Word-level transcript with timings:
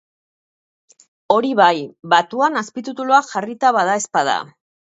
Hori 1.35 1.51
bai, 1.61 1.67
batuan 2.15 2.59
azpitituluak 2.63 3.31
jarrita 3.35 3.75
badaezpada. 3.79 4.43